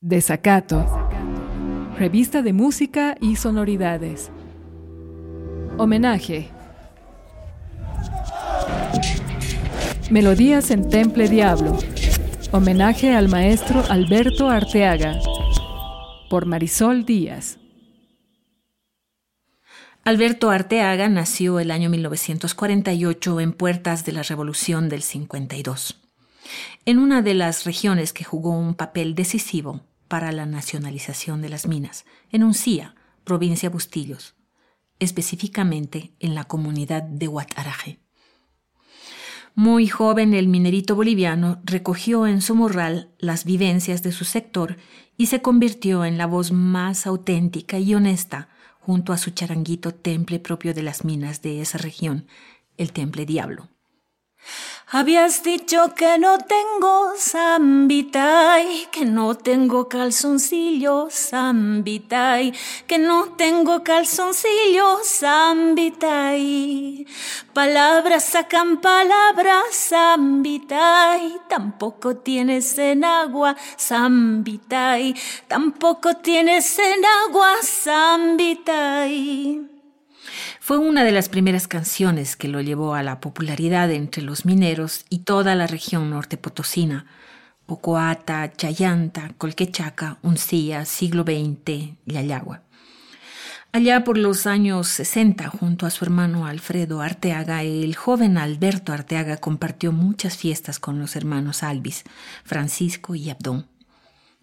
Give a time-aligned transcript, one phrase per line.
[0.00, 0.86] Desacato.
[1.98, 4.30] Revista de música y sonoridades.
[5.76, 6.50] Homenaje.
[10.08, 11.76] Melodías en Temple Diablo.
[12.52, 15.18] Homenaje al maestro Alberto Arteaga.
[16.30, 17.58] Por Marisol Díaz.
[20.04, 26.07] Alberto Arteaga nació el año 1948 en puertas de la Revolución del 52,
[26.84, 31.66] en una de las regiones que jugó un papel decisivo para la nacionalización de las
[31.66, 34.34] minas, en Uncía, provincia Bustillos,
[34.98, 38.00] específicamente en la comunidad de Huataraje.
[39.54, 44.76] Muy joven, el minerito boliviano recogió en su morral las vivencias de su sector
[45.16, 50.38] y se convirtió en la voz más auténtica y honesta junto a su charanguito temple
[50.38, 52.26] propio de las minas de esa región,
[52.76, 53.68] el Temple Diablo.
[54.90, 62.54] Habías dicho que no tengo zambitay, que no tengo calzoncillo zambitay,
[62.86, 66.66] que no tengo calzoncillo zambitay.
[67.52, 75.14] Palabras sacan palabras zambitay, tampoco tienes en agua zambitay,
[75.48, 78.18] tampoco tienes en agua zambitay.
[80.68, 85.06] Fue una de las primeras canciones que lo llevó a la popularidad entre los mineros
[85.08, 87.06] y toda la región norte potosina.
[87.64, 92.64] Pocoata, Chayanta, Colquechaca, Uncía, siglo XX, Yayagua.
[93.72, 99.38] Allá por los años 60, junto a su hermano Alfredo Arteaga, el joven Alberto Arteaga
[99.38, 102.04] compartió muchas fiestas con los hermanos Alvis,
[102.44, 103.66] Francisco y Abdón.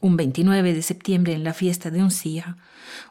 [0.00, 2.56] Un 29 de septiembre en la fiesta de Uncía,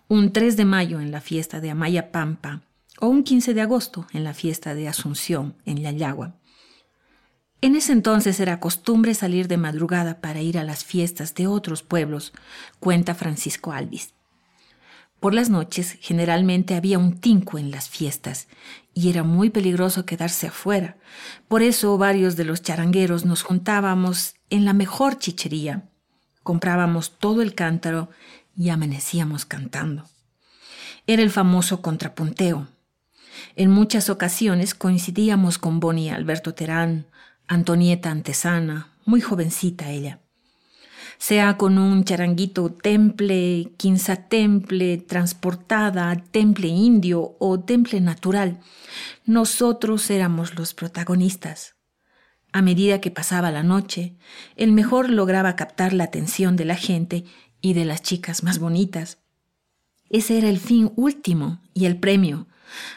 [0.09, 2.63] un 3 de mayo en la fiesta de Amaya Pampa,
[2.99, 6.35] o un 15 de agosto en la fiesta de Asunción en Yayagua.
[7.61, 11.81] En ese entonces era costumbre salir de madrugada para ir a las fiestas de otros
[11.81, 12.33] pueblos,
[12.79, 14.13] cuenta Francisco Alvis.
[15.19, 18.47] Por las noches generalmente había un tinco en las fiestas
[18.93, 20.97] y era muy peligroso quedarse afuera.
[21.47, 25.89] Por eso varios de los charangueros nos juntábamos en la mejor chichería.
[26.43, 28.09] Comprábamos todo el cántaro
[28.55, 30.05] y amanecíamos cantando.
[31.07, 32.67] Era el famoso contrapunteo,
[33.55, 37.07] en muchas ocasiones coincidíamos con Bonnie Alberto Terán,
[37.47, 40.19] Antonieta Antesana, muy jovencita ella.
[41.17, 48.59] Sea con un charanguito temple, quinza temple, transportada, temple indio o temple natural,
[49.25, 51.75] nosotros éramos los protagonistas.
[52.53, 54.15] A medida que pasaba la noche,
[54.55, 57.25] el mejor lograba captar la atención de la gente
[57.61, 59.19] y de las chicas más bonitas.
[60.09, 62.47] Ese era el fin último y el premio,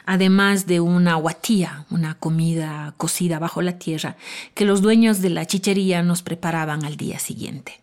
[0.06, 4.16] además de una guatía, una comida cocida bajo la tierra,
[4.54, 7.81] que los dueños de la chichería nos preparaban al día siguiente.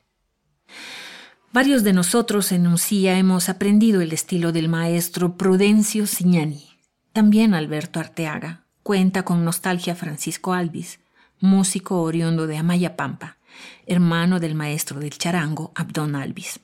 [1.53, 6.69] Varios de nosotros en Uncía hemos aprendido el estilo del maestro Prudencio Signani.
[7.13, 10.99] También Alberto Arteaga cuenta con nostalgia Francisco Alvis,
[11.39, 13.37] músico oriundo de Amaya Pampa,
[13.85, 16.59] hermano del maestro del charango Abdón Alvis.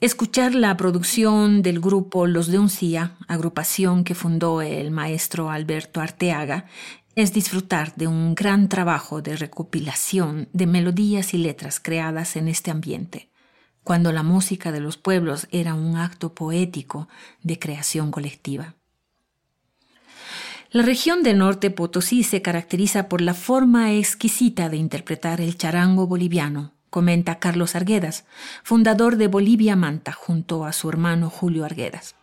[0.00, 6.64] Escuchar la producción del grupo Los de Uncía, agrupación que fundó el maestro Alberto Arteaga,
[7.16, 12.70] es disfrutar de un gran trabajo de recopilación de melodías y letras creadas en este
[12.70, 13.28] ambiente,
[13.84, 17.06] cuando la música de los pueblos era un acto poético
[17.42, 18.76] de creación colectiva.
[20.70, 26.06] La región del norte Potosí se caracteriza por la forma exquisita de interpretar el charango
[26.06, 28.24] boliviano, comenta Carlos Arguedas,
[28.62, 32.16] fundador de Bolivia Manta junto a su hermano Julio Arguedas.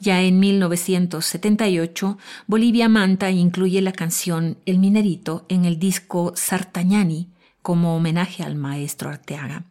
[0.00, 7.28] Ya en 1978, Bolivia Manta incluye la canción El Minerito en el disco Sartañani
[7.62, 9.64] como homenaje al maestro Arteaga,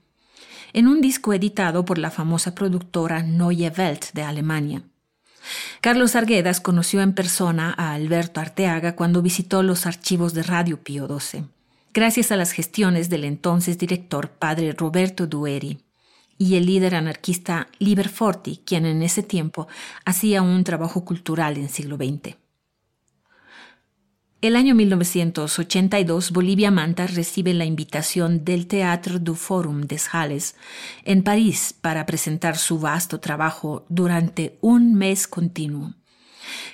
[0.74, 4.84] en un disco editado por la famosa productora Neue Welt de Alemania.
[5.82, 11.08] Carlos Arguedas conoció en persona a Alberto Arteaga cuando visitó los archivos de Radio Pío
[11.08, 11.46] XII
[11.94, 15.80] gracias a las gestiones del entonces director padre Roberto Dueri
[16.38, 19.68] y el líder anarquista Liber Forti, quien en ese tiempo
[20.06, 22.38] hacía un trabajo cultural en siglo XX.
[24.42, 30.56] El año 1982, Bolivia Manta recibe la invitación del Théâtre du Forum des Halles
[31.04, 35.99] en París para presentar su vasto trabajo durante un mes continuo.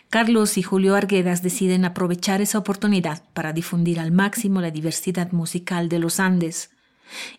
[0.10, 5.90] Carlos y Julio Arguedas deciden aprovechar esa oportunidad para difundir al máximo la diversidad musical
[5.90, 6.72] de los Andes.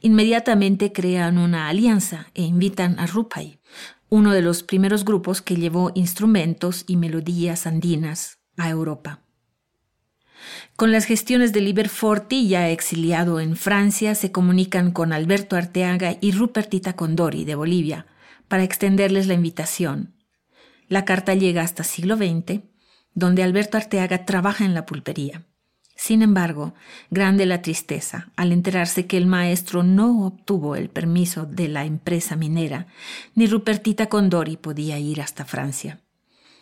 [0.00, 3.58] Inmediatamente crean una alianza e invitan a Rupay,
[4.08, 9.20] uno de los primeros grupos que llevó instrumentos y melodías andinas a Europa.
[10.76, 16.18] Con las gestiones de Liber Forti, ya exiliado en Francia, se comunican con Alberto Arteaga
[16.20, 18.06] y Rupertita Condori de Bolivia
[18.48, 20.15] para extenderles la invitación.
[20.88, 22.60] La carta llega hasta siglo XX,
[23.14, 25.42] donde Alberto Arteaga trabaja en la pulpería.
[25.96, 26.74] Sin embargo,
[27.10, 32.36] grande la tristeza al enterarse que el maestro no obtuvo el permiso de la empresa
[32.36, 32.86] minera,
[33.34, 36.00] ni Rupertita Condori podía ir hasta Francia.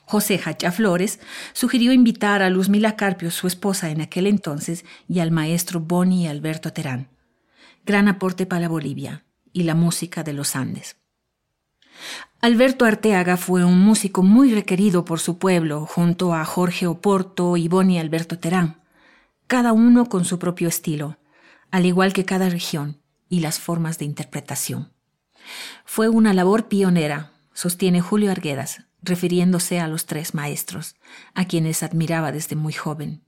[0.06, 1.19] José Hacha Flores
[1.53, 6.73] sugirió invitar a Luzmila Carpio, su esposa en aquel entonces, y al maestro Boni Alberto
[6.73, 7.09] Terán.
[7.85, 10.97] Gran aporte para Bolivia y la música de los Andes.
[12.41, 17.69] Alberto Arteaga fue un músico muy requerido por su pueblo, junto a Jorge Oporto y
[17.69, 18.82] Boni Alberto Terán,
[19.46, 21.19] cada uno con su propio estilo,
[21.70, 24.93] al igual que cada región y las formas de interpretación.
[25.85, 30.96] Fue una labor pionera, sostiene Julio Arguedas, refiriéndose a los tres maestros,
[31.35, 33.23] a quienes admiraba desde muy joven.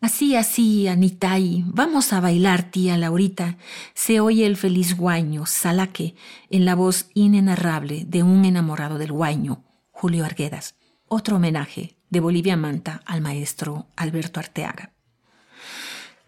[0.00, 3.56] Así, así, Anitai, vamos a bailar, tía Laurita.
[3.94, 6.14] Se oye el feliz guaño, salaque,
[6.50, 10.74] en la voz inenarrable de un enamorado del guaño, Julio Arguedas.
[11.08, 14.92] Otro homenaje de Bolivia Manta al maestro Alberto Arteaga.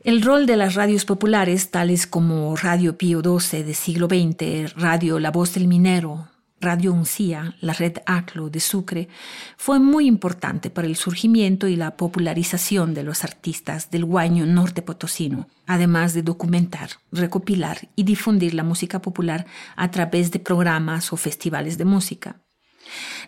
[0.02, 5.18] El rol de las radios populares, tales como Radio Pío XII de siglo XX, Radio
[5.18, 6.28] La Voz del Minero,
[6.66, 9.08] Radio Uncía, la red ACLO de Sucre,
[9.56, 14.82] fue muy importante para el surgimiento y la popularización de los artistas del guaño norte
[14.82, 19.46] potosino, además de documentar, recopilar y difundir la música popular
[19.76, 22.40] a través de programas o festivales de música.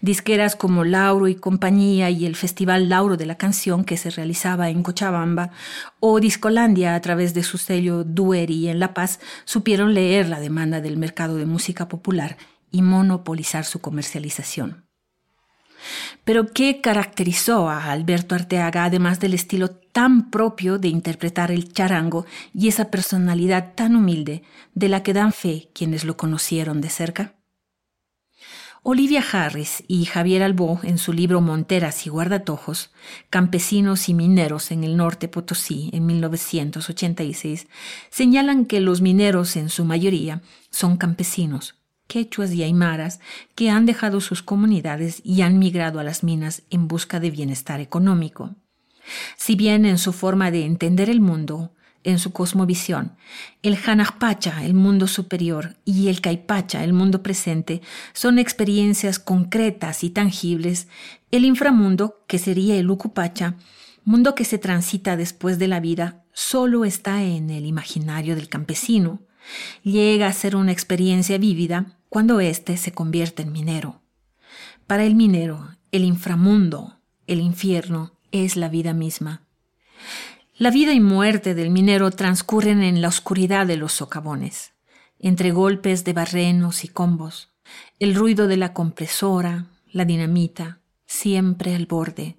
[0.00, 4.68] Disqueras como Lauro y Compañía y el Festival Lauro de la Canción que se realizaba
[4.68, 5.50] en Cochabamba
[6.00, 10.80] o Discolandia a través de su sello Dueri en La Paz supieron leer la demanda
[10.80, 12.36] del mercado de música popular
[12.70, 14.88] y monopolizar su comercialización.
[16.24, 22.26] Pero ¿qué caracterizó a Alberto Arteaga además del estilo tan propio de interpretar el charango
[22.52, 24.42] y esa personalidad tan humilde
[24.74, 27.34] de la que dan fe quienes lo conocieron de cerca?
[28.82, 32.90] Olivia Harris y Javier Albó, en su libro Monteras y Guardatojos,
[33.28, 37.66] Campesinos y Mineros en el Norte Potosí, en 1986,
[38.08, 41.77] señalan que los mineros, en su mayoría, son campesinos,
[42.08, 43.20] quechuas y aymaras
[43.54, 47.80] que han dejado sus comunidades y han migrado a las minas en busca de bienestar
[47.80, 48.56] económico.
[49.36, 51.72] Si bien en su forma de entender el mundo,
[52.04, 53.16] en su cosmovisión,
[53.62, 57.82] el Hanajpacha, el mundo superior, y el Caipacha, el mundo presente,
[58.12, 60.88] son experiencias concretas y tangibles,
[61.30, 63.56] el inframundo, que sería el Ucupacha,
[64.04, 69.20] mundo que se transita después de la vida, solo está en el imaginario del campesino.
[69.82, 74.02] Llega a ser una experiencia vívida cuando éste se convierte en minero.
[74.86, 79.46] Para el minero, el inframundo, el infierno, es la vida misma.
[80.56, 84.72] La vida y muerte del minero transcurren en la oscuridad de los socavones,
[85.18, 87.52] entre golpes de barrenos y combos,
[87.98, 92.38] el ruido de la compresora, la dinamita, siempre al borde.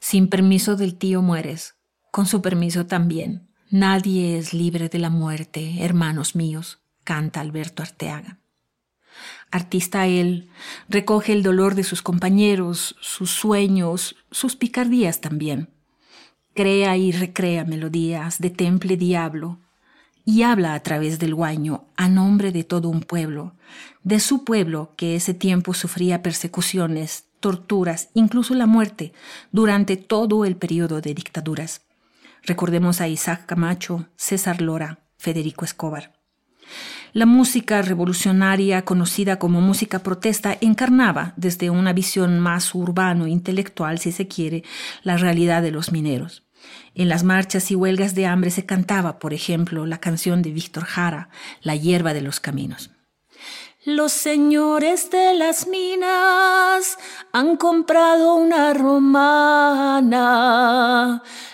[0.00, 1.76] Sin permiso del tío mueres,
[2.10, 3.48] con su permiso también.
[3.70, 8.41] Nadie es libre de la muerte, hermanos míos, canta Alberto Arteaga.
[9.52, 10.48] Artista él,
[10.88, 15.68] recoge el dolor de sus compañeros, sus sueños, sus picardías también.
[16.54, 19.60] Crea y recrea melodías de temple diablo
[20.24, 23.54] y habla a través del guaño a nombre de todo un pueblo,
[24.02, 29.12] de su pueblo que ese tiempo sufría persecuciones, torturas, incluso la muerte,
[29.50, 31.82] durante todo el periodo de dictaduras.
[32.42, 36.14] Recordemos a Isaac Camacho, César Lora, Federico Escobar.
[37.14, 44.28] La música revolucionaria, conocida como música protesta, encarnaba, desde una visión más urbano-intelectual, si se
[44.28, 44.64] quiere,
[45.02, 46.42] la realidad de los mineros.
[46.94, 50.84] En las marchas y huelgas de hambre se cantaba, por ejemplo, la canción de Víctor
[50.84, 51.28] Jara,
[51.60, 52.90] La hierba de los caminos.
[53.84, 56.96] Los señores de las minas
[57.32, 60.00] han comprado una romana.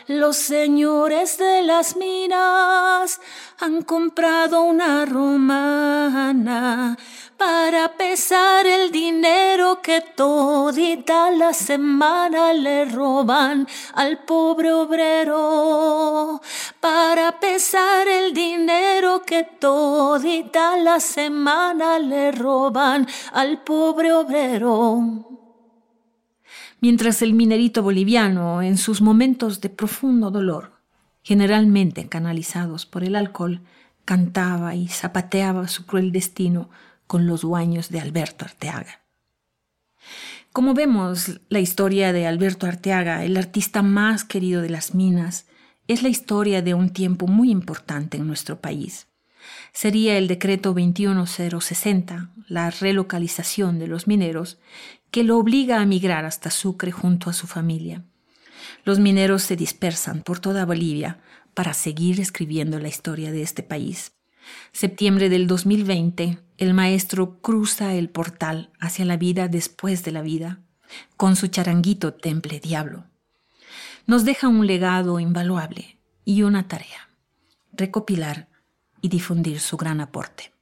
[0.08, 3.23] Los señores de las minas
[3.58, 6.99] han comprado una romana
[7.38, 16.40] para pesar el dinero que todita la semana le roban al pobre obrero,
[16.80, 25.25] para pesar el dinero que todita la semana le roban al pobre obrero.
[26.80, 30.73] Mientras el minerito boliviano, en sus momentos de profundo dolor,
[31.23, 33.62] generalmente canalizados por el alcohol,
[34.04, 36.68] cantaba y zapateaba su cruel destino
[37.09, 39.03] con los dueños de Alberto Arteaga.
[40.53, 45.47] Como vemos, la historia de Alberto Arteaga, el artista más querido de las minas,
[45.88, 49.09] es la historia de un tiempo muy importante en nuestro país.
[49.73, 54.59] Sería el decreto 21060, la relocalización de los mineros,
[55.11, 58.05] que lo obliga a migrar hasta Sucre junto a su familia.
[58.85, 61.21] Los mineros se dispersan por toda Bolivia
[61.55, 64.12] para seguir escribiendo la historia de este país.
[64.73, 70.61] Septiembre del 2020, el maestro cruza el portal hacia la vida después de la vida,
[71.17, 73.05] con su charanguito temple diablo.
[74.07, 77.09] Nos deja un legado invaluable y una tarea,
[77.73, 78.49] recopilar
[79.00, 80.52] y difundir su gran aporte.